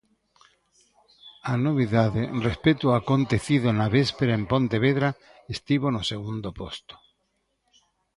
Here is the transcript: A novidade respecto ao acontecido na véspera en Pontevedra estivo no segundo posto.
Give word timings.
A 1.51 1.53
novidade 1.67 2.21
respecto 2.47 2.85
ao 2.87 2.97
acontecido 3.01 3.67
na 3.79 3.87
véspera 3.97 4.33
en 4.39 4.43
Pontevedra 4.51 5.09
estivo 5.55 5.87
no 5.91 6.01
segundo 6.11 6.49
posto. 6.59 6.95